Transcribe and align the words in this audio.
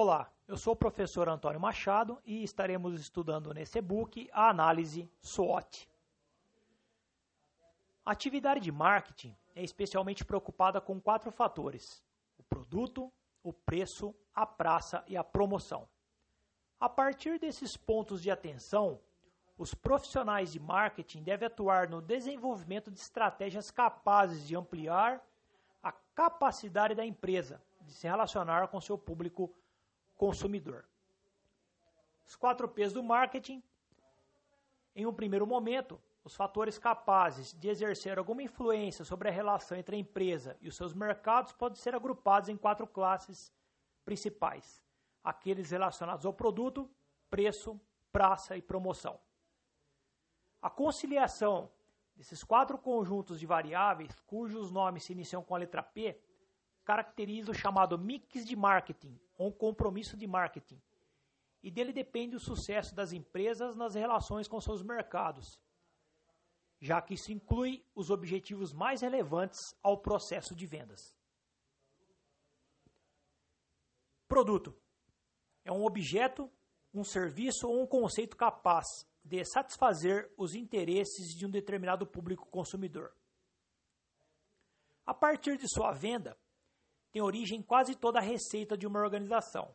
Olá, 0.00 0.32
eu 0.46 0.56
sou 0.56 0.74
o 0.74 0.76
professor 0.76 1.28
Antônio 1.28 1.58
Machado 1.58 2.22
e 2.24 2.44
estaremos 2.44 3.00
estudando 3.00 3.52
nesse 3.52 3.78
e-book 3.78 4.30
a 4.32 4.48
análise 4.48 5.10
SWOT. 5.20 5.90
A 8.06 8.12
atividade 8.12 8.60
de 8.60 8.70
marketing 8.70 9.36
é 9.56 9.64
especialmente 9.64 10.24
preocupada 10.24 10.80
com 10.80 11.00
quatro 11.00 11.32
fatores: 11.32 12.00
o 12.38 12.44
produto, 12.44 13.12
o 13.42 13.52
preço, 13.52 14.14
a 14.32 14.46
praça 14.46 15.02
e 15.08 15.16
a 15.16 15.24
promoção. 15.24 15.88
A 16.78 16.88
partir 16.88 17.40
desses 17.40 17.76
pontos 17.76 18.22
de 18.22 18.30
atenção, 18.30 19.00
os 19.58 19.74
profissionais 19.74 20.52
de 20.52 20.60
marketing 20.60 21.24
devem 21.24 21.48
atuar 21.48 21.88
no 21.88 22.00
desenvolvimento 22.00 22.88
de 22.88 23.00
estratégias 23.00 23.68
capazes 23.72 24.46
de 24.46 24.54
ampliar 24.54 25.20
a 25.82 25.90
capacidade 25.90 26.94
da 26.94 27.04
empresa 27.04 27.60
de 27.80 27.92
se 27.92 28.06
relacionar 28.06 28.68
com 28.68 28.80
seu 28.80 28.96
público 28.96 29.52
consumidor. 30.18 30.84
Os 32.26 32.36
quatro 32.36 32.68
P's 32.68 32.92
do 32.92 33.02
marketing. 33.02 33.62
Em 34.94 35.06
um 35.06 35.14
primeiro 35.14 35.46
momento, 35.46 35.98
os 36.24 36.34
fatores 36.34 36.76
capazes 36.76 37.54
de 37.54 37.68
exercer 37.68 38.18
alguma 38.18 38.42
influência 38.42 39.04
sobre 39.04 39.28
a 39.28 39.32
relação 39.32 39.78
entre 39.78 39.96
a 39.96 39.98
empresa 39.98 40.58
e 40.60 40.68
os 40.68 40.76
seus 40.76 40.92
mercados 40.92 41.52
podem 41.52 41.78
ser 41.78 41.94
agrupados 41.94 42.50
em 42.50 42.56
quatro 42.56 42.86
classes 42.86 43.50
principais: 44.04 44.84
aqueles 45.22 45.70
relacionados 45.70 46.26
ao 46.26 46.34
produto, 46.34 46.90
preço, 47.30 47.80
praça 48.12 48.56
e 48.56 48.60
promoção. 48.60 49.18
A 50.60 50.68
conciliação 50.68 51.70
desses 52.16 52.42
quatro 52.42 52.76
conjuntos 52.76 53.38
de 53.38 53.46
variáveis, 53.46 54.18
cujos 54.26 54.72
nomes 54.72 55.04
se 55.04 55.12
iniciam 55.12 55.44
com 55.44 55.54
a 55.54 55.58
letra 55.58 55.82
P, 55.82 56.20
caracteriza 56.88 57.50
o 57.50 57.54
chamado 57.54 57.98
mix 57.98 58.46
de 58.46 58.56
marketing, 58.56 59.20
ou 59.36 59.52
compromisso 59.52 60.16
de 60.16 60.26
marketing. 60.26 60.80
E 61.62 61.70
dele 61.70 61.92
depende 61.92 62.34
o 62.34 62.40
sucesso 62.40 62.94
das 62.94 63.12
empresas 63.12 63.76
nas 63.76 63.94
relações 63.94 64.48
com 64.48 64.58
seus 64.58 64.82
mercados, 64.82 65.60
já 66.80 67.02
que 67.02 67.12
isso 67.12 67.30
inclui 67.30 67.84
os 67.94 68.08
objetivos 68.08 68.72
mais 68.72 69.02
relevantes 69.02 69.60
ao 69.82 69.98
processo 69.98 70.54
de 70.54 70.64
vendas. 70.64 71.14
Produto 74.26 74.74
é 75.66 75.70
um 75.70 75.84
objeto, 75.84 76.50
um 76.94 77.04
serviço 77.04 77.68
ou 77.68 77.82
um 77.82 77.86
conceito 77.86 78.34
capaz 78.34 78.86
de 79.22 79.44
satisfazer 79.44 80.32
os 80.38 80.54
interesses 80.54 81.34
de 81.36 81.44
um 81.44 81.50
determinado 81.50 82.06
público 82.06 82.46
consumidor. 82.46 83.14
A 85.04 85.12
partir 85.12 85.58
de 85.58 85.68
sua 85.68 85.92
venda, 85.92 86.34
tem 87.10 87.22
origem 87.22 87.62
quase 87.62 87.94
toda 87.94 88.18
a 88.18 88.22
receita 88.22 88.76
de 88.76 88.86
uma 88.86 89.00
organização, 89.00 89.74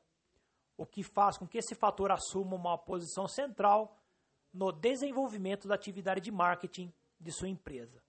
o 0.77 0.85
que 0.85 1.03
faz 1.03 1.37
com 1.37 1.47
que 1.47 1.57
esse 1.57 1.75
fator 1.75 2.11
assuma 2.11 2.55
uma 2.55 2.77
posição 2.77 3.27
central 3.27 3.97
no 4.53 4.71
desenvolvimento 4.71 5.67
da 5.67 5.75
atividade 5.75 6.21
de 6.21 6.31
marketing 6.31 6.93
de 7.19 7.31
sua 7.31 7.49
empresa. 7.49 8.03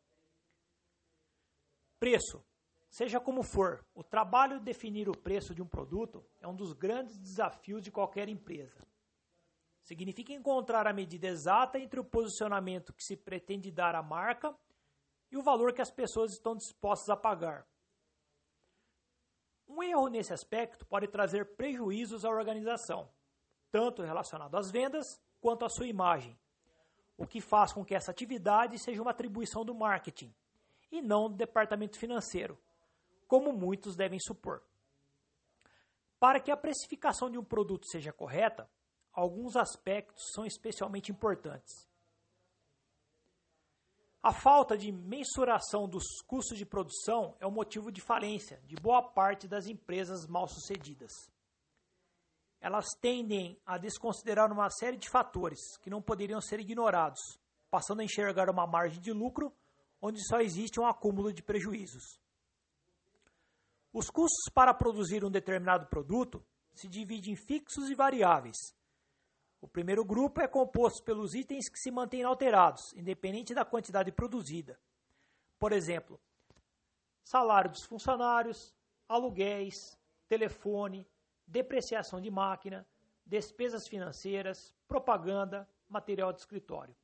Preço. 1.99 2.45
Seja 2.91 3.19
como 3.19 3.43
for, 3.43 3.85
o 3.93 4.05
trabalho 4.05 4.59
de 4.59 4.65
definir 4.67 5.09
o 5.09 5.17
preço 5.17 5.53
de 5.53 5.61
um 5.61 5.67
produto 5.67 6.25
é 6.41 6.47
um 6.47 6.55
dos 6.55 6.73
grandes 6.73 7.19
desafios 7.19 7.83
de 7.83 7.91
qualquer 7.91 8.29
empresa. 8.29 8.87
Significa 9.83 10.33
encontrar 10.33 10.87
a 10.87 10.93
medida 10.93 11.27
exata 11.27 11.79
entre 11.79 11.99
o 11.99 12.05
posicionamento 12.05 12.93
que 12.93 13.03
se 13.03 13.17
pretende 13.17 13.73
dar 13.73 13.97
à 13.97 14.03
marca 14.03 14.57
e 15.31 15.37
o 15.37 15.43
valor 15.43 15.73
que 15.73 15.83
as 15.83 15.91
pessoas 15.91 16.33
estão 16.33 16.55
dispostas 16.55 17.09
a 17.09 17.17
pagar. 17.17 17.67
Um 19.69 19.83
erro 19.83 20.09
nesse 20.09 20.33
aspecto 20.33 20.87
pode 20.87 21.09
trazer 21.09 21.57
prejuízos 21.57 22.25
à 22.25 22.29
organização, 22.29 23.09
tanto 23.71 24.03
relacionado 24.03 24.55
às 24.57 24.71
vendas 24.71 25.21
quanto 25.41 25.65
à 25.65 25.69
sua 25.69 25.87
imagem, 25.87 26.39
o 27.17 27.27
que 27.27 27.41
faz 27.41 27.73
com 27.73 27.85
que 27.85 27.95
essa 27.95 28.11
atividade 28.11 28.79
seja 28.79 29.03
uma 29.03 29.11
atribuição 29.11 29.65
do 29.65 29.75
marketing 29.75 30.35
e 30.91 31.03
não 31.03 31.29
do 31.29 31.37
departamento 31.37 31.99
financeiro, 31.99 32.59
como 33.27 33.53
muitos 33.53 33.97
devem 33.97 34.19
supor. 34.21 34.63
Para 36.19 36.41
que 36.41 36.51
a 36.51 36.57
precificação 36.57 37.31
de 37.31 37.39
um 37.39 37.45
produto 37.45 37.87
seja 37.87 38.13
correta, 38.13 38.71
alguns 39.13 39.57
aspectos 39.57 40.31
são 40.33 40.45
especialmente 40.47 41.11
importantes. 41.11 41.89
A 44.25 44.33
falta 44.33 44.75
de 44.75 44.91
mensuração 44.91 45.87
dos 45.87 46.23
custos 46.27 46.57
de 46.57 46.65
produção 46.65 47.37
é 47.39 47.47
o 47.47 47.51
motivo 47.51 47.93
de 47.93 48.01
falência 48.01 48.59
de 48.65 48.75
boa 48.75 49.03
parte 49.03 49.47
das 49.47 49.67
empresas 49.67 50.27
mal-sucedidas. 50.27 51.13
Elas 52.59 52.87
tendem 53.03 53.61
a 53.67 53.77
desconsiderar 53.77 54.51
uma 54.51 54.71
série 54.71 54.97
de 54.97 55.11
fatores 55.11 55.77
que 55.83 55.91
não 55.91 56.01
poderiam 56.01 56.41
ser 56.41 56.59
ignorados, 56.59 57.21
passando 57.71 58.01
a 58.01 58.05
enxergar 58.05 58.49
uma 58.49 58.67
margem 58.67 58.99
de 58.99 59.13
lucro 59.13 59.53
onde 60.01 60.27
só 60.27 60.41
existe 60.41 60.81
um 60.81 60.87
acúmulo 60.87 61.31
de 61.31 61.43
prejuízos. 61.43 62.19
Os 63.93 64.09
custos 64.09 64.51
para 64.55 64.73
produzir 64.73 65.23
um 65.23 65.31
determinado 65.31 65.87
produto 65.89 66.43
se 66.73 66.89
dividem 66.89 67.35
em 67.35 67.37
fixos 67.37 67.91
e 67.91 67.95
variáveis, 67.95 68.57
o 69.65 69.69
primeiro 69.69 70.05
grupo 70.05 70.43
é 70.43 70.47
composto 70.47 71.03
pelos 71.03 71.33
itens 71.33 71.71
que 71.71 71.79
se 71.79 71.91
mantêm 71.91 72.21
inalterados, 72.21 72.93
independente 72.95 73.55
da 73.55 73.65
quantidade 73.65 74.13
produzida. 74.13 74.79
Por 75.59 75.73
exemplo, 75.73 76.21
salário 77.25 77.71
dos 77.71 77.83
funcionários, 77.87 78.75
aluguéis, 79.09 79.99
telefone, 80.29 81.09
depreciação 81.47 82.21
de 82.21 82.31
máquina, 82.31 82.87
despesas 83.25 83.89
financeiras, 83.89 84.75
propaganda, 84.87 85.67
material 85.89 86.31
de 86.31 86.41
escritório. 86.41 86.95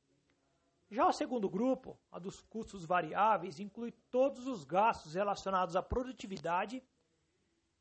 Já 0.91 1.07
o 1.07 1.11
segundo 1.11 1.49
grupo, 1.49 1.97
a 2.11 2.19
dos 2.19 2.41
custos 2.41 2.85
variáveis, 2.85 3.59
inclui 3.59 3.91
todos 4.11 4.45
os 4.45 4.63
gastos 4.63 5.15
relacionados 5.15 5.75
à 5.75 5.81
produtividade 5.81 6.83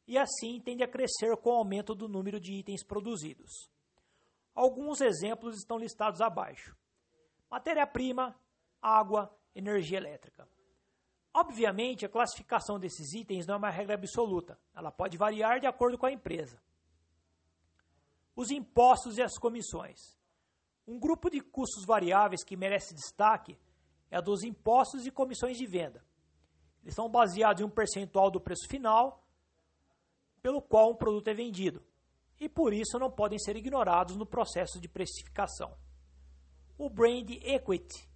e 0.07 0.17
assim 0.17 0.59
tende 0.59 0.83
a 0.83 0.89
crescer 0.89 1.37
com 1.37 1.51
o 1.51 1.59
aumento 1.59 1.95
do 1.95 2.09
número 2.09 2.41
de 2.41 2.55
itens 2.55 2.83
produzidos. 2.83 3.71
Alguns 4.55 5.01
exemplos 5.01 5.57
estão 5.57 5.79
listados 5.79 6.21
abaixo: 6.21 6.77
matéria-prima, 7.51 8.39
água, 8.81 9.35
energia 9.55 9.99
elétrica. 9.99 10.49
Obviamente, 11.33 12.05
a 12.05 12.09
classificação 12.09 12.79
desses 12.79 13.13
itens 13.15 13.47
não 13.47 13.55
é 13.55 13.59
uma 13.59 13.71
regra 13.71 13.95
absoluta, 13.95 14.59
ela 14.75 14.91
pode 14.91 15.17
variar 15.17 15.61
de 15.61 15.67
acordo 15.67 15.97
com 15.97 16.07
a 16.07 16.13
empresa. 16.13 16.61
Os 18.35 18.51
impostos 18.51 19.17
e 19.17 19.23
as 19.23 19.39
comissões. 19.39 20.19
Um 20.87 20.99
grupo 20.99 21.31
de 21.31 21.41
custos 21.41 21.85
variáveis 21.85 22.43
que 22.43 22.57
merece 22.57 22.95
destaque 22.95 23.57
é 24.11 24.17
a 24.17 24.21
dos 24.21 24.43
impostos 24.43 25.07
e 25.07 25.11
comissões 25.11 25.57
de 25.57 25.67
venda. 25.67 26.05
Eles 26.83 26.95
são 26.95 27.09
baseados 27.09 27.63
em 27.63 27.65
um 27.65 27.71
percentual 27.71 28.31
do 28.31 28.41
preço 28.41 28.67
final 28.69 29.25
pelo 30.43 30.61
qual 30.61 30.91
um 30.91 30.97
produto 30.97 31.29
é 31.29 31.35
vendido 31.35 31.85
e 32.41 32.49
por 32.49 32.73
isso 32.73 32.99
não 32.99 33.11
podem 33.11 33.39
ser 33.39 33.55
ignorados 33.55 34.17
no 34.17 34.25
processo 34.25 34.81
de 34.81 34.89
precificação. 34.89 35.77
O 36.79 36.89
brand 36.89 37.31
equity. 37.43 38.09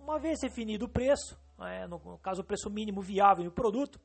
Uma 0.00 0.18
vez 0.18 0.40
definido 0.40 0.86
o 0.86 0.88
preço, 0.88 1.38
é, 1.60 1.86
no 1.86 2.18
caso 2.18 2.40
o 2.40 2.44
preço 2.44 2.70
mínimo 2.70 3.02
viável 3.02 3.44
do 3.44 3.52
produto, 3.52 4.00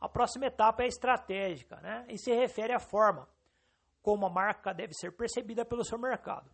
a 0.00 0.08
próxima 0.08 0.46
etapa 0.46 0.82
é 0.82 0.88
estratégica 0.88 1.80
né, 1.80 2.04
e 2.08 2.18
se 2.18 2.34
refere 2.34 2.72
à 2.72 2.80
forma 2.80 3.28
como 4.02 4.26
a 4.26 4.30
marca 4.30 4.74
deve 4.74 4.92
ser 4.92 5.12
percebida 5.12 5.64
pelo 5.64 5.84
seu 5.84 5.98
mercado. 5.98 6.50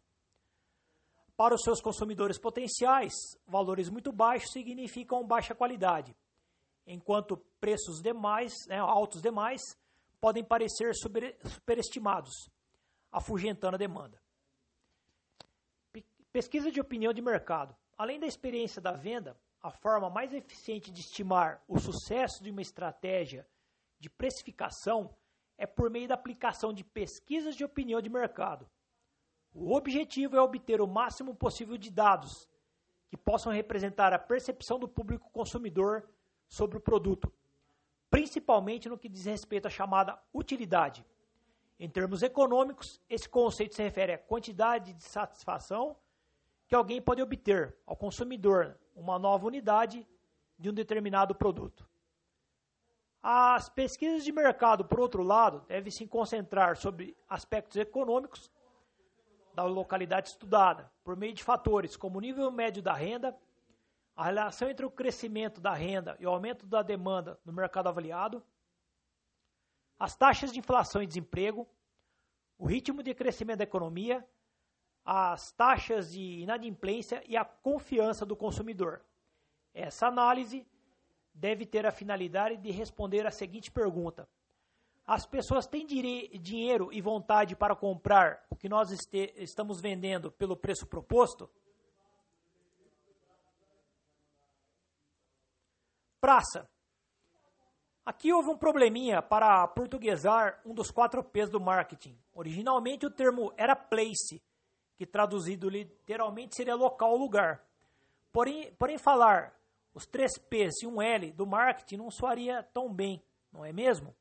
Para 1.36 1.54
os 1.54 1.62
seus 1.62 1.80
consumidores 1.80 2.38
potenciais, 2.38 3.12
valores 3.46 3.88
muito 3.88 4.12
baixos 4.12 4.52
significam 4.52 5.26
baixa 5.26 5.54
qualidade, 5.54 6.14
enquanto 6.86 7.38
preços 7.58 8.00
demais, 8.00 8.52
né, 8.68 8.78
altos 8.78 9.20
demais 9.20 9.60
podem 10.22 10.44
parecer 10.44 10.94
superestimados, 10.94 12.48
afugentando 13.10 13.74
a 13.74 13.78
demanda. 13.78 14.22
Pesquisa 16.30 16.70
de 16.70 16.80
opinião 16.80 17.12
de 17.12 17.20
mercado. 17.20 17.76
Além 17.98 18.20
da 18.20 18.26
experiência 18.26 18.80
da 18.80 18.92
venda, 18.92 19.36
a 19.60 19.68
forma 19.68 20.08
mais 20.08 20.32
eficiente 20.32 20.92
de 20.92 21.00
estimar 21.00 21.60
o 21.66 21.76
sucesso 21.76 22.40
de 22.40 22.52
uma 22.52 22.62
estratégia 22.62 23.44
de 23.98 24.08
precificação 24.08 25.12
é 25.58 25.66
por 25.66 25.90
meio 25.90 26.06
da 26.06 26.14
aplicação 26.14 26.72
de 26.72 26.84
pesquisas 26.84 27.56
de 27.56 27.64
opinião 27.64 28.00
de 28.00 28.08
mercado. 28.08 28.70
O 29.52 29.76
objetivo 29.76 30.36
é 30.36 30.40
obter 30.40 30.80
o 30.80 30.86
máximo 30.86 31.34
possível 31.34 31.76
de 31.76 31.90
dados 31.90 32.48
que 33.08 33.16
possam 33.16 33.52
representar 33.52 34.12
a 34.12 34.18
percepção 34.20 34.78
do 34.78 34.88
público 34.88 35.28
consumidor 35.32 36.08
sobre 36.48 36.78
o 36.78 36.80
produto, 36.80 37.30
principalmente 38.12 38.90
no 38.90 38.98
que 38.98 39.08
diz 39.08 39.24
respeito 39.24 39.66
à 39.66 39.70
chamada 39.70 40.18
utilidade. 40.34 41.02
Em 41.80 41.88
termos 41.88 42.22
econômicos, 42.22 43.00
esse 43.08 43.26
conceito 43.26 43.74
se 43.74 43.82
refere 43.82 44.12
à 44.12 44.18
quantidade 44.18 44.92
de 44.92 45.02
satisfação 45.02 45.96
que 46.68 46.74
alguém 46.74 47.00
pode 47.00 47.22
obter 47.22 47.74
ao 47.86 47.96
consumidor 47.96 48.78
uma 48.94 49.18
nova 49.18 49.46
unidade 49.46 50.06
de 50.58 50.68
um 50.68 50.74
determinado 50.74 51.34
produto. 51.34 51.88
As 53.22 53.70
pesquisas 53.70 54.22
de 54.22 54.30
mercado, 54.30 54.84
por 54.84 55.00
outro 55.00 55.22
lado, 55.22 55.64
devem 55.66 55.90
se 55.90 56.06
concentrar 56.06 56.76
sobre 56.76 57.16
aspectos 57.26 57.78
econômicos 57.78 58.50
da 59.54 59.64
localidade 59.64 60.28
estudada, 60.28 60.92
por 61.02 61.16
meio 61.16 61.32
de 61.32 61.42
fatores 61.42 61.96
como 61.96 62.18
o 62.18 62.20
nível 62.20 62.50
médio 62.50 62.82
da 62.82 62.92
renda, 62.92 63.34
a 64.16 64.24
relação 64.24 64.68
entre 64.68 64.84
o 64.84 64.90
crescimento 64.90 65.60
da 65.60 65.72
renda 65.72 66.16
e 66.20 66.26
o 66.26 66.30
aumento 66.30 66.66
da 66.66 66.82
demanda 66.82 67.38
no 67.44 67.52
mercado 67.52 67.88
avaliado, 67.88 68.42
as 69.98 70.16
taxas 70.16 70.52
de 70.52 70.58
inflação 70.58 71.02
e 71.02 71.06
desemprego, 71.06 71.66
o 72.58 72.66
ritmo 72.66 73.02
de 73.02 73.14
crescimento 73.14 73.58
da 73.58 73.64
economia, 73.64 74.26
as 75.04 75.52
taxas 75.52 76.12
de 76.12 76.40
inadimplência 76.40 77.22
e 77.26 77.36
a 77.36 77.44
confiança 77.44 78.24
do 78.24 78.36
consumidor. 78.36 79.04
Essa 79.74 80.06
análise 80.06 80.66
deve 81.32 81.64
ter 81.64 81.86
a 81.86 81.92
finalidade 81.92 82.56
de 82.56 82.70
responder 82.70 83.26
a 83.26 83.30
seguinte 83.30 83.70
pergunta: 83.70 84.28
As 85.06 85.24
pessoas 85.24 85.66
têm 85.66 85.86
dinheiro 85.86 86.92
e 86.92 87.00
vontade 87.00 87.56
para 87.56 87.74
comprar 87.74 88.44
o 88.50 88.56
que 88.56 88.68
nós 88.68 88.90
estamos 89.36 89.80
vendendo 89.80 90.30
pelo 90.30 90.56
preço 90.56 90.86
proposto? 90.86 91.50
Praça. 96.22 96.70
Aqui 98.06 98.32
houve 98.32 98.48
um 98.48 98.56
probleminha 98.56 99.20
para 99.20 99.66
portuguesar 99.66 100.60
um 100.64 100.72
dos 100.72 100.88
quatro 100.88 101.24
P's 101.24 101.50
do 101.50 101.60
marketing. 101.60 102.16
Originalmente 102.32 103.04
o 103.04 103.10
termo 103.10 103.52
era 103.56 103.74
place, 103.74 104.40
que 104.96 105.04
traduzido 105.04 105.68
literalmente 105.68 106.54
seria 106.54 106.76
local 106.76 107.10
ou 107.10 107.18
lugar. 107.18 107.66
Porém, 108.30 108.72
porém 108.74 108.98
falar 108.98 109.52
os 109.92 110.06
três 110.06 110.38
P's 110.38 110.82
e 110.84 110.86
um 110.86 111.02
L 111.02 111.32
do 111.32 111.44
marketing 111.44 111.96
não 111.96 112.08
soaria 112.08 112.62
tão 112.72 112.88
bem, 112.88 113.20
não 113.52 113.64
é 113.64 113.72
mesmo? 113.72 114.14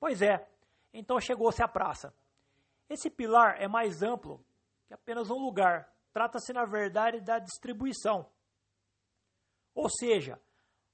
Pois 0.00 0.22
é, 0.22 0.44
então 0.92 1.20
chegou-se 1.20 1.62
à 1.62 1.68
praça. 1.68 2.12
Esse 2.90 3.08
pilar 3.08 3.62
é 3.62 3.68
mais 3.68 4.02
amplo 4.02 4.44
que 4.88 4.94
apenas 4.94 5.30
um 5.30 5.38
lugar. 5.38 5.88
Trata-se, 6.12 6.52
na 6.52 6.64
verdade, 6.64 7.20
da 7.20 7.38
distribuição. 7.38 8.28
Ou 9.72 9.88
seja, 9.88 10.40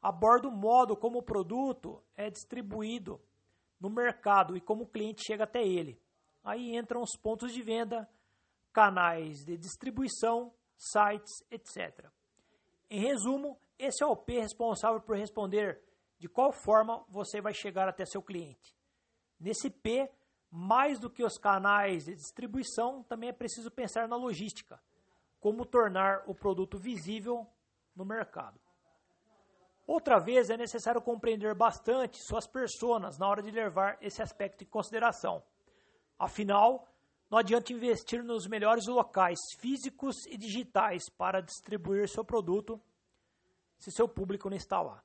aborda 0.00 0.49
o 0.49 0.52
modo 0.52 0.97
como 0.97 1.19
o 1.19 1.23
produto 1.23 2.02
é 2.17 2.31
distribuído 2.31 3.20
no 3.79 3.91
mercado 3.91 4.56
e 4.56 4.61
como 4.61 4.85
o 4.85 4.88
cliente 4.88 5.23
chega 5.26 5.44
até 5.44 5.62
ele. 5.62 6.00
Aí 6.43 6.76
entram 6.76 7.02
os 7.02 7.17
pontos 7.20 7.52
de 7.52 7.62
venda, 7.62 8.08
canais 8.73 9.44
de 9.44 9.56
distribuição, 9.56 10.52
sites, 10.76 11.43
etc. 11.50 12.08
Em 12.88 13.00
resumo, 13.00 13.58
esse 13.79 14.02
é 14.02 14.06
o 14.06 14.17
P 14.17 14.41
responsável 14.41 15.00
por 15.00 15.17
responder 15.17 15.82
de 16.19 16.29
qual 16.29 16.52
forma 16.52 17.05
você 17.08 17.41
vai 17.41 17.55
chegar 17.55 17.88
até 17.88 18.05
seu 18.05 18.23
cliente. 18.23 18.76
Nesse 19.38 19.70
P, 19.70 20.11
mais 20.50 20.99
do 20.99 21.08
que 21.08 21.25
os 21.25 21.38
canais 21.38 22.05
de 22.05 22.14
distribuição, 22.14 23.02
também 23.05 23.31
é 23.31 23.32
preciso 23.32 23.70
pensar 23.70 24.06
na 24.08 24.17
logística, 24.17 24.82
como 25.38 25.64
tornar 25.64 26.23
o 26.26 26.35
produto 26.35 26.79
visível 26.79 27.47
no 27.97 28.05
mercado. 28.05 28.61
Outra 29.91 30.21
vez, 30.21 30.49
é 30.51 30.57
necessário 30.57 31.03
compreender 31.03 31.53
bastante 31.53 32.23
suas 32.23 32.47
personas 32.47 33.19
na 33.19 33.27
hora 33.27 33.43
de 33.43 33.51
levar 33.51 33.99
esse 34.01 34.23
aspecto 34.23 34.63
em 34.63 34.67
consideração. 34.69 35.43
Afinal, 36.17 36.87
não 37.29 37.37
adianta 37.37 37.73
investir 37.73 38.23
nos 38.23 38.47
melhores 38.47 38.87
locais 38.87 39.37
físicos 39.59 40.25
e 40.27 40.39
digitais 40.39 41.11
para 41.11 41.43
distribuir 41.43 42.09
seu 42.09 42.25
produto 42.25 42.81
se 43.81 43.91
seu 43.91 44.09
público 44.09 44.49
não 44.49 44.57
está 44.57 44.81
lá. 44.81 45.03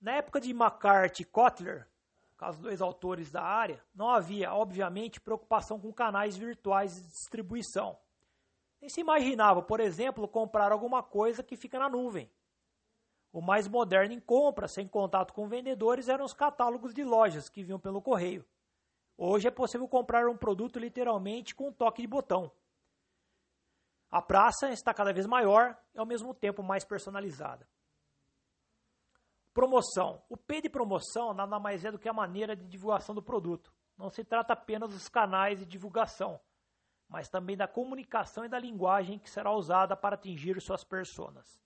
Na 0.00 0.14
época 0.16 0.40
de 0.40 0.50
McCarthy 0.50 1.22
e 1.22 1.26
Kotler, 1.26 1.86
os 2.40 2.58
dois 2.58 2.82
autores 2.82 3.30
da 3.30 3.44
área, 3.44 3.80
não 3.94 4.10
havia, 4.10 4.52
obviamente, 4.52 5.20
preocupação 5.20 5.78
com 5.78 5.92
canais 5.92 6.36
virtuais 6.36 6.96
de 6.96 7.02
distribuição. 7.10 7.96
Nem 8.82 8.88
se 8.88 9.00
imaginava, 9.00 9.62
por 9.62 9.78
exemplo, 9.78 10.26
comprar 10.26 10.72
alguma 10.72 11.04
coisa 11.04 11.40
que 11.40 11.56
fica 11.56 11.78
na 11.78 11.88
nuvem. 11.88 12.28
O 13.32 13.40
mais 13.40 13.68
moderno 13.68 14.12
em 14.12 14.18
compra, 14.18 14.66
sem 14.66 14.88
contato 14.88 15.32
com 15.32 15.46
vendedores, 15.46 16.08
eram 16.08 16.24
os 16.24 16.34
catálogos 16.34 16.92
de 16.92 17.04
lojas 17.04 17.48
que 17.48 17.62
vinham 17.62 17.78
pelo 17.78 18.02
correio. 18.02 18.44
Hoje 19.16 19.46
é 19.46 19.52
possível 19.52 19.86
comprar 19.86 20.28
um 20.28 20.36
produto 20.36 20.80
literalmente 20.80 21.54
com 21.54 21.68
um 21.68 21.72
toque 21.72 22.02
de 22.02 22.08
botão. 22.08 22.50
A 24.10 24.20
praça 24.20 24.68
está 24.70 24.92
cada 24.92 25.12
vez 25.12 25.28
maior 25.28 25.78
e 25.94 25.98
ao 26.00 26.04
mesmo 26.04 26.34
tempo 26.34 26.60
mais 26.60 26.84
personalizada. 26.84 27.68
Promoção. 29.54 30.20
O 30.28 30.36
P 30.36 30.60
de 30.60 30.68
promoção 30.68 31.32
nada 31.32 31.60
mais 31.60 31.84
é 31.84 31.92
do 31.92 32.00
que 32.00 32.08
a 32.08 32.12
maneira 32.12 32.56
de 32.56 32.66
divulgação 32.66 33.14
do 33.14 33.22
produto. 33.22 33.72
Não 33.96 34.10
se 34.10 34.24
trata 34.24 34.54
apenas 34.54 34.90
dos 34.90 35.08
canais 35.08 35.60
de 35.60 35.66
divulgação, 35.66 36.40
mas 37.12 37.28
também 37.28 37.54
da 37.54 37.68
comunicação 37.68 38.42
e 38.42 38.48
da 38.48 38.58
linguagem 38.58 39.18
que 39.18 39.28
será 39.28 39.52
usada 39.52 39.94
para 39.94 40.14
atingir 40.14 40.58
suas 40.62 40.82
personas. 40.82 41.60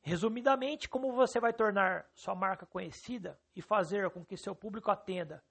Resumidamente, 0.00 0.88
como 0.88 1.12
você 1.12 1.38
vai 1.38 1.52
tornar 1.52 2.08
sua 2.14 2.34
marca 2.34 2.64
conhecida 2.64 3.38
e 3.54 3.60
fazer 3.60 4.08
com 4.08 4.24
que 4.24 4.38
seu 4.38 4.54
público 4.54 4.90
atenda 4.90 5.44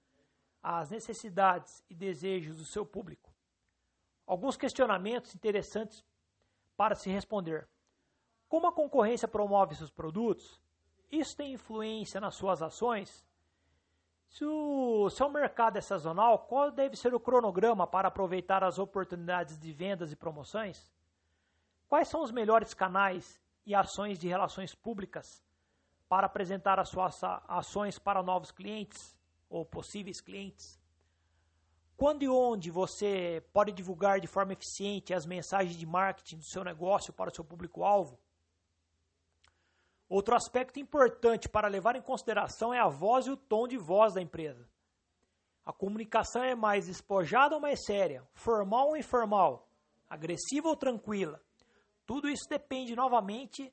às 0.60 0.90
necessidades 0.90 1.84
e 1.88 1.94
desejos 1.94 2.56
do 2.56 2.64
seu 2.64 2.84
público? 2.84 3.32
Alguns 4.26 4.56
questionamentos 4.56 5.32
interessantes 5.32 6.04
para 6.76 6.96
se 6.96 7.08
responder. 7.08 7.68
Como 8.48 8.66
a 8.66 8.72
concorrência 8.72 9.28
promove 9.28 9.76
seus 9.76 9.92
produtos? 9.92 10.60
Isso 11.08 11.36
tem 11.36 11.52
influência 11.52 12.20
nas 12.20 12.34
suas 12.34 12.62
ações? 12.62 13.24
Se 14.28 14.44
o 14.44 15.08
seu 15.10 15.28
mercado 15.30 15.76
é 15.76 15.80
sazonal, 15.80 16.40
qual 16.40 16.70
deve 16.70 16.96
ser 16.96 17.14
o 17.14 17.20
cronograma 17.20 17.86
para 17.86 18.08
aproveitar 18.08 18.64
as 18.64 18.78
oportunidades 18.78 19.58
de 19.58 19.72
vendas 19.72 20.10
e 20.10 20.16
promoções? 20.16 20.92
Quais 21.88 22.08
são 22.08 22.22
os 22.22 22.32
melhores 22.32 22.74
canais 22.74 23.40
e 23.64 23.74
ações 23.74 24.18
de 24.18 24.26
relações 24.26 24.74
públicas 24.74 25.44
para 26.08 26.26
apresentar 26.26 26.80
as 26.80 26.88
suas 26.88 27.20
ações 27.46 27.98
para 27.98 28.22
novos 28.22 28.50
clientes 28.50 29.16
ou 29.48 29.64
possíveis 29.64 30.20
clientes? 30.20 30.80
Quando 31.96 32.24
e 32.24 32.28
onde 32.28 32.72
você 32.72 33.40
pode 33.52 33.70
divulgar 33.70 34.18
de 34.18 34.26
forma 34.26 34.52
eficiente 34.52 35.14
as 35.14 35.24
mensagens 35.24 35.76
de 35.76 35.86
marketing 35.86 36.38
do 36.38 36.44
seu 36.44 36.64
negócio 36.64 37.12
para 37.12 37.30
o 37.30 37.34
seu 37.34 37.44
público-alvo? 37.44 38.18
Outro 40.08 40.34
aspecto 40.34 40.78
importante 40.78 41.48
para 41.48 41.68
levar 41.68 41.96
em 41.96 42.02
consideração 42.02 42.72
é 42.72 42.78
a 42.78 42.88
voz 42.88 43.26
e 43.26 43.30
o 43.30 43.36
tom 43.36 43.66
de 43.66 43.76
voz 43.76 44.14
da 44.14 44.20
empresa. 44.20 44.68
A 45.64 45.72
comunicação 45.72 46.42
é 46.42 46.54
mais 46.54 46.86
despojada 46.86 47.54
ou 47.54 47.60
mais 47.60 47.84
séria, 47.84 48.22
formal 48.34 48.88
ou 48.88 48.96
informal, 48.96 49.66
agressiva 50.08 50.68
ou 50.68 50.76
tranquila. 50.76 51.40
Tudo 52.04 52.28
isso 52.28 52.46
depende 52.48 52.94
novamente 52.94 53.72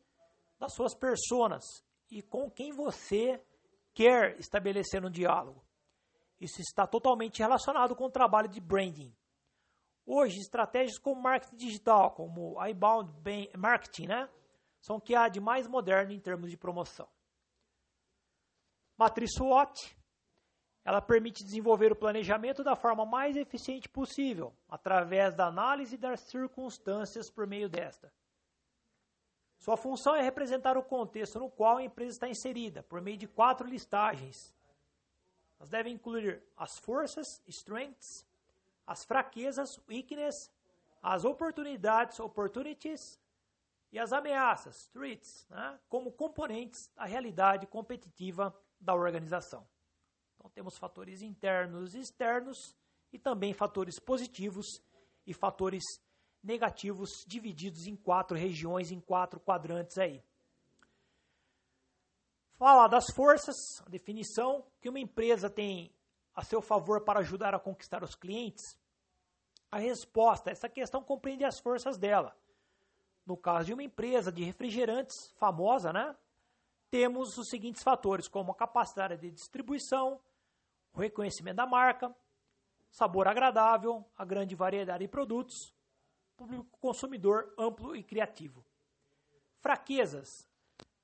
das 0.57 0.73
suas 0.73 0.95
personas 0.95 1.65
e 2.09 2.21
com 2.21 2.49
quem 2.49 2.71
você 2.71 3.43
quer 3.93 4.39
estabelecer 4.39 5.03
um 5.03 5.11
diálogo. 5.11 5.61
Isso 6.39 6.61
está 6.61 6.87
totalmente 6.87 7.39
relacionado 7.39 7.95
com 7.95 8.05
o 8.05 8.11
trabalho 8.11 8.47
de 8.47 8.61
branding. 8.61 9.13
Hoje, 10.05 10.39
estratégias 10.39 10.97
como 10.97 11.21
marketing 11.21 11.55
digital, 11.57 12.11
como 12.11 12.59
outbound 12.59 13.11
marketing, 13.57 14.07
né, 14.07 14.29
são 14.81 14.97
o 14.97 15.01
que 15.01 15.15
há 15.15 15.29
de 15.29 15.39
mais 15.39 15.67
moderno 15.67 16.11
em 16.11 16.19
termos 16.19 16.49
de 16.49 16.57
promoção. 16.57 17.07
Matriz 18.97 19.31
SWOT, 19.33 19.95
ela 20.83 21.01
permite 21.01 21.43
desenvolver 21.43 21.91
o 21.91 21.95
planejamento 21.95 22.63
da 22.63 22.75
forma 22.75 23.05
mais 23.05 23.37
eficiente 23.37 23.87
possível, 23.87 24.53
através 24.67 25.33
da 25.35 25.47
análise 25.47 25.95
das 25.95 26.19
circunstâncias 26.21 27.29
por 27.29 27.47
meio 27.47 27.69
desta. 27.69 28.11
Sua 29.57 29.77
função 29.77 30.15
é 30.15 30.21
representar 30.21 30.75
o 30.75 30.83
contexto 30.83 31.39
no 31.39 31.49
qual 31.49 31.77
a 31.77 31.83
empresa 31.83 32.11
está 32.11 32.27
inserida, 32.27 32.83
por 32.83 32.99
meio 32.99 33.17
de 33.17 33.27
quatro 33.27 33.67
listagens 33.67 34.53
elas 35.61 35.69
devem 35.69 35.93
incluir 35.93 36.41
as 36.57 36.79
forças, 36.79 37.39
strengths, 37.47 38.25
as 38.87 39.05
fraquezas, 39.05 39.69
weakness, 39.87 40.51
as 41.03 41.23
oportunidades, 41.23 42.19
opportunities, 42.19 43.20
e 43.91 43.99
as 43.99 44.13
ameaças, 44.13 44.87
threats, 44.93 45.45
né, 45.49 45.79
como 45.89 46.11
componentes 46.11 46.89
da 46.95 47.05
realidade 47.05 47.67
competitiva 47.67 48.55
da 48.79 48.93
organização. 48.93 49.67
Então 50.35 50.49
temos 50.49 50.77
fatores 50.77 51.21
internos 51.21 51.93
e 51.93 51.99
externos 51.99 52.75
e 53.11 53.19
também 53.19 53.53
fatores 53.53 53.99
positivos 53.99 54.65
e 55.27 55.33
fatores 55.33 55.83
negativos 56.41 57.09
divididos 57.27 57.85
em 57.85 57.95
quatro 57.95 58.37
regiões, 58.37 58.91
em 58.91 58.99
quatro 58.99 59.39
quadrantes 59.39 59.97
aí. 59.97 60.23
Falar 62.57 62.87
das 62.87 63.05
forças, 63.13 63.55
a 63.85 63.89
definição 63.89 64.65
que 64.79 64.89
uma 64.89 64.99
empresa 64.99 65.49
tem 65.49 65.93
a 66.33 66.43
seu 66.43 66.61
favor 66.61 67.03
para 67.03 67.19
ajudar 67.19 67.53
a 67.53 67.59
conquistar 67.59 68.03
os 68.03 68.15
clientes. 68.15 68.63
A 69.69 69.77
resposta, 69.77 70.49
essa 70.49 70.69
questão 70.69 71.03
compreende 71.03 71.43
as 71.43 71.59
forças 71.59 71.97
dela. 71.97 72.35
No 73.25 73.37
caso 73.37 73.67
de 73.67 73.73
uma 73.73 73.83
empresa 73.83 74.31
de 74.31 74.43
refrigerantes 74.43 75.31
famosa, 75.37 75.93
né? 75.93 76.15
temos 76.91 77.37
os 77.37 77.47
seguintes 77.47 77.81
fatores, 77.81 78.27
como 78.27 78.51
a 78.51 78.55
capacidade 78.55 79.15
de 79.17 79.31
distribuição, 79.31 80.19
o 80.93 80.99
reconhecimento 80.99 81.55
da 81.55 81.65
marca, 81.65 82.13
sabor 82.91 83.27
agradável, 83.29 84.05
a 84.17 84.25
grande 84.25 84.55
variedade 84.55 85.05
de 85.05 85.07
produtos, 85.07 85.73
público 86.35 86.77
consumidor 86.79 87.53
amplo 87.57 87.95
e 87.95 88.03
criativo. 88.03 88.65
Fraquezas. 89.61 90.49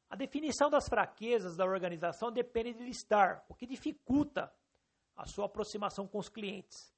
A 0.09 0.15
definição 0.15 0.69
das 0.69 0.89
fraquezas 0.89 1.55
da 1.55 1.65
organização 1.65 2.31
depende 2.31 2.73
de 2.73 2.83
listar, 2.83 3.45
o 3.47 3.55
que 3.55 3.65
dificulta 3.65 4.53
a 5.15 5.25
sua 5.25 5.45
aproximação 5.45 6.07
com 6.07 6.17
os 6.17 6.29
clientes. 6.29 6.93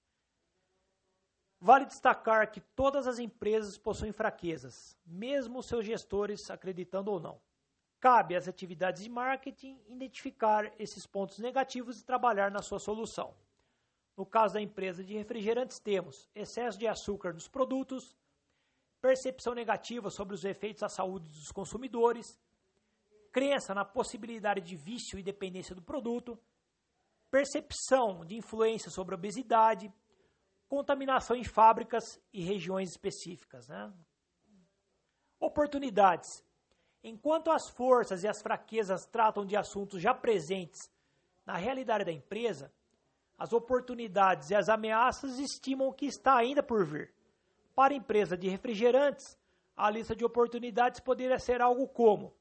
Vale 1.62 1.86
destacar 1.86 2.50
que 2.52 2.62
todas 2.62 3.06
as 3.06 3.20
empresas 3.20 3.78
possuem 3.78 4.14
fraquezas, 4.14 4.98
mesmo 5.06 5.62
seus 5.62 5.86
gestores 5.86 6.50
acreditando 6.50 7.12
ou 7.12 7.20
não. 7.20 7.42
Cabe 8.00 8.36
às 8.36 8.48
atividades 8.48 9.04
de 9.04 9.10
marketing 9.10 9.78
identificar 9.90 10.72
esses 10.80 11.06
pontos 11.06 11.38
negativos 11.40 12.00
e 12.00 12.06
trabalhar 12.06 12.50
na 12.50 12.62
sua 12.62 12.80
solução. 12.80 13.36
No 14.16 14.26
caso 14.26 14.54
da 14.54 14.62
empresa 14.62 15.04
de 15.04 15.14
refrigerantes, 15.18 15.80
temos 15.80 16.30
excesso 16.34 16.78
de 16.80 16.88
açúcar 16.88 17.34
nos 17.34 17.50
produtos, 17.50 18.18
percepção 19.02 19.54
negativa 19.54 20.10
sobre 20.10 20.36
os 20.36 20.46
efeitos 20.46 20.82
à 20.82 20.88
saúde 20.88 21.30
dos 21.30 21.52
consumidores, 21.52 22.40
crença 23.34 23.74
na 23.74 23.84
possibilidade 23.84 24.62
de 24.62 24.78
vício 24.78 25.20
e 25.20 25.24
dependência 25.24 25.76
do 25.76 25.82
produto, 25.82 26.40
percepção 27.30 28.26
de 28.26 28.36
influência 28.36 28.90
sobre 28.90 29.14
a 29.14 29.18
obesidade, 29.18 29.94
contaminação 30.70 31.36
em 31.36 31.44
fábricas 31.44 32.22
e 32.32 32.42
regiões 32.42 32.92
específicas. 32.92 33.68
Né? 33.68 33.92
Oportunidades. 35.40 36.46
Enquanto 37.04 37.50
as 37.50 37.70
forças 37.70 38.24
e 38.24 38.28
as 38.28 38.42
fraquezas 38.42 39.06
tratam 39.06 39.46
de 39.46 39.58
assuntos 39.58 40.02
já 40.02 40.14
presentes 40.14 40.90
na 41.46 41.58
realidade 41.58 42.06
da 42.06 42.12
empresa, 42.12 42.72
as 43.38 43.52
oportunidades 43.52 44.52
e 44.52 44.56
as 44.56 44.70
ameaças 44.70 45.40
estimam 45.40 45.88
o 45.88 45.94
que 45.94 46.06
está 46.06 46.38
ainda 46.38 46.62
por 46.62 46.86
vir. 46.86 47.14
Para 47.74 47.94
a 47.94 47.98
empresa 47.98 48.38
de 48.38 48.48
refrigerantes, 48.48 49.38
a 49.76 49.90
lista 49.90 50.16
de 50.16 50.26
oportunidades 50.26 51.00
poderia 51.00 51.40
ser 51.40 51.62
algo 51.62 51.88
como 51.88 52.38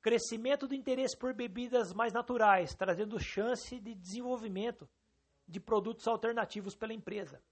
crescimento 0.00 0.66
do 0.66 0.74
interesse 0.74 1.14
por 1.16 1.34
bebidas 1.34 1.92
mais 1.92 2.14
naturais, 2.14 2.74
trazendo 2.74 3.20
chance 3.20 3.78
de 3.78 3.94
desenvolvimento 3.94 4.88
de 5.50 5.60
produtos 5.60 6.06
alternativos 6.06 6.76
pela 6.76 6.92
empresa. 6.92 7.42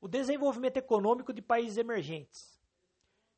O 0.00 0.08
desenvolvimento 0.08 0.76
econômico 0.76 1.32
de 1.32 1.40
países 1.40 1.78
emergentes. 1.78 2.60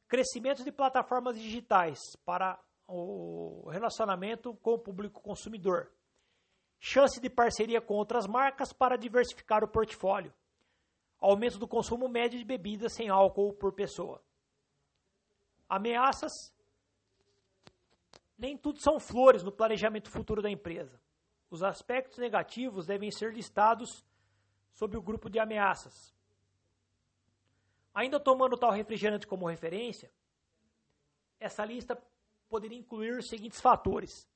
Crescimento 0.09 0.65
de 0.65 0.73
plataformas 0.73 1.39
digitais 1.39 1.99
para 2.25 2.59
o 2.87 3.69
relacionamento 3.71 4.55
com 4.57 4.73
o 4.73 4.79
público 4.79 5.21
consumidor. 5.21 5.93
Chance 6.81 7.21
de 7.21 7.29
parceria 7.29 7.81
com 7.81 7.95
outras 7.95 8.27
marcas 8.27 8.73
para 8.73 8.97
diversificar 8.97 9.63
o 9.63 9.69
portfólio 9.69 10.33
aumento 11.21 11.59
do 11.59 11.67
consumo 11.67 12.09
médio 12.09 12.39
de 12.39 12.45
bebidas 12.45 12.95
sem 12.95 13.09
álcool 13.09 13.53
por 13.53 13.73
pessoa. 13.73 14.23
Ameaças. 15.69 16.33
Nem 18.37 18.57
tudo 18.57 18.81
são 18.81 19.01
flores 19.01 19.43
no 19.43 19.51
planejamento 19.51 20.11
futuro 20.11 20.41
da 20.41 20.51
empresa. 20.51 21.01
Os 21.51 21.63
aspectos 21.63 22.19
negativos 22.19 22.87
devem 22.87 23.11
ser 23.11 23.33
listados 23.33 24.05
sob 24.73 24.97
o 24.97 25.03
grupo 25.03 25.31
de 25.31 25.39
ameaças. 25.39 26.15
Ainda 27.95 28.21
tomando 28.21 28.57
tal 28.57 28.71
refrigerante 28.71 29.27
como 29.27 29.49
referência, 29.49 30.13
essa 31.41 31.65
lista 31.65 32.01
poderia 32.49 32.79
incluir 32.79 33.19
os 33.19 33.29
seguintes 33.29 33.61
fatores: 33.61 34.29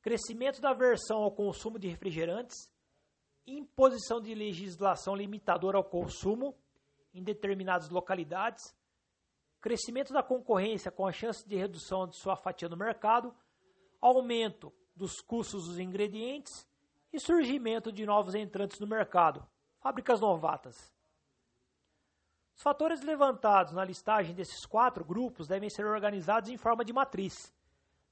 crescimento 0.00 0.60
da 0.60 0.70
aversão 0.70 1.22
ao 1.22 1.30
consumo 1.30 1.78
de 1.78 1.86
refrigerantes, 1.86 2.70
imposição 3.46 4.20
de 4.20 4.34
legislação 4.34 5.14
limitadora 5.14 5.76
ao 5.76 5.84
consumo 5.84 6.56
em 7.12 7.22
determinadas 7.22 7.88
localidades, 7.90 8.74
crescimento 9.60 10.12
da 10.12 10.22
concorrência 10.22 10.90
com 10.90 11.06
a 11.06 11.12
chance 11.12 11.46
de 11.46 11.56
redução 11.56 12.06
de 12.06 12.16
sua 12.16 12.36
fatia 12.36 12.68
no 12.68 12.76
mercado, 12.76 13.34
aumento 14.00 14.72
dos 14.98 15.20
custos 15.20 15.66
dos 15.66 15.78
ingredientes 15.78 16.68
e 17.12 17.20
surgimento 17.20 17.90
de 17.90 18.04
novos 18.04 18.34
entrantes 18.34 18.78
no 18.80 18.86
mercado, 18.86 19.46
fábricas 19.80 20.20
novatas. 20.20 20.92
Os 22.54 22.62
fatores 22.62 23.00
levantados 23.02 23.72
na 23.72 23.84
listagem 23.84 24.34
desses 24.34 24.66
quatro 24.66 25.04
grupos 25.04 25.46
devem 25.46 25.70
ser 25.70 25.86
organizados 25.86 26.50
em 26.50 26.56
forma 26.56 26.84
de 26.84 26.92
matriz. 26.92 27.54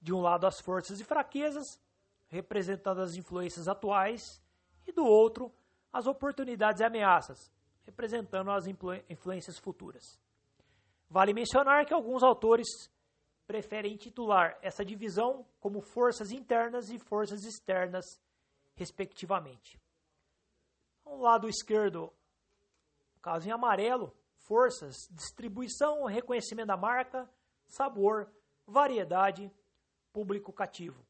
De 0.01 0.15
um 0.15 0.21
lado, 0.21 0.47
as 0.47 0.61
forças 0.61 1.01
e 1.01 1.05
fraquezas, 1.05 1.81
representando 2.29 3.01
as 3.01 3.17
influências 3.17 3.67
atuais 3.67 4.41
e 4.87 4.93
do 4.93 5.05
outro, 5.05 5.53
as 5.93 6.07
oportunidades 6.07 6.81
e 6.81 6.85
ameaças, 6.85 7.51
representando 7.85 8.53
as 8.53 8.67
influências 8.69 9.59
futuras. 9.59 10.21
Vale 11.11 11.35
mencionar 11.35 11.85
que 11.85 11.95
alguns 11.95 12.23
autores 12.23 12.69
preferem 13.47 13.97
titular 13.97 14.59
essa 14.61 14.85
divisão 14.85 15.47
como 15.61 15.81
forças 15.81 16.33
internas 16.33 16.91
e 16.91 16.99
forças 16.99 17.45
externas, 17.45 18.05
respectivamente. 18.75 19.81
Ao 21.05 21.17
lado 21.19 21.49
esquerdo, 21.49 22.13
no 23.15 23.21
caso 23.21 23.49
em 23.49 23.53
amarelo, 23.53 24.15
forças, 24.47 24.97
distribuição, 25.11 26.05
reconhecimento 26.05 26.69
da 26.69 26.77
marca, 26.77 27.31
sabor, 27.67 28.31
variedade, 28.67 29.51
público 30.13 30.53
cativo. 30.53 31.07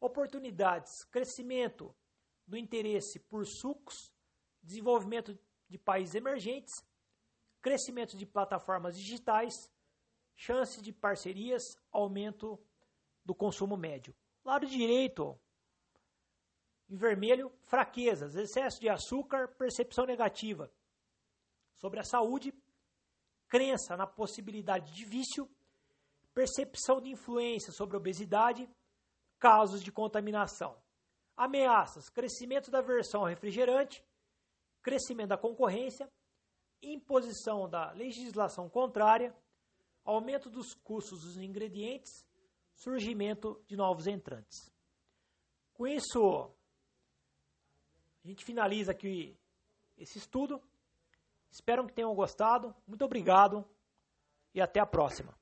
Oportunidades, 0.00 1.04
crescimento, 1.10 1.94
do 2.46 2.56
interesse 2.56 3.20
por 3.20 3.46
sucos, 3.46 4.12
desenvolvimento 4.62 5.38
de 5.68 5.78
países 5.78 6.14
emergentes, 6.14 6.72
crescimento 7.60 8.16
de 8.16 8.26
plataformas 8.26 8.96
digitais, 8.96 9.70
chance 10.40 10.80
de 10.80 10.90
parcerias, 10.90 11.62
aumento 11.92 12.58
do 13.22 13.34
consumo 13.34 13.76
médio. 13.76 14.14
Lado 14.42 14.66
direito, 14.66 15.38
em 16.88 16.96
vermelho, 16.96 17.52
fraquezas, 17.64 18.34
excesso 18.34 18.80
de 18.80 18.88
açúcar, 18.88 19.48
percepção 19.48 20.06
negativa 20.06 20.72
sobre 21.74 22.00
a 22.00 22.04
saúde, 22.04 22.54
crença 23.48 23.98
na 23.98 24.06
possibilidade 24.06 24.94
de 24.94 25.04
vício, 25.04 25.46
percepção 26.32 27.02
de 27.02 27.10
influência 27.10 27.70
sobre 27.70 27.98
obesidade, 27.98 28.66
casos 29.38 29.82
de 29.82 29.92
contaminação. 29.92 30.74
Ameaças: 31.36 32.08
crescimento 32.08 32.70
da 32.70 32.80
versão 32.80 33.24
refrigerante, 33.24 34.02
crescimento 34.80 35.28
da 35.28 35.38
concorrência, 35.38 36.10
imposição 36.82 37.68
da 37.68 37.92
legislação 37.92 38.70
contrária, 38.70 39.36
aumento 40.04 40.50
dos 40.50 40.74
custos 40.74 41.22
dos 41.22 41.36
ingredientes, 41.36 42.26
surgimento 42.74 43.62
de 43.66 43.76
novos 43.76 44.06
entrantes. 44.06 44.72
Com 45.72 45.86
isso, 45.86 46.50
a 48.24 48.28
gente 48.28 48.44
finaliza 48.44 48.92
aqui 48.92 49.38
esse 49.96 50.18
estudo. 50.18 50.62
Espero 51.50 51.86
que 51.86 51.92
tenham 51.92 52.14
gostado. 52.14 52.74
Muito 52.86 53.04
obrigado 53.04 53.64
e 54.54 54.60
até 54.60 54.80
a 54.80 54.86
próxima. 54.86 55.39